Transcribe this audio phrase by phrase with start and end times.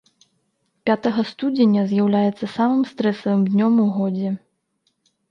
[0.89, 4.31] Пятага студзеня з'яўляецца самым стрэсавым днём у годзе.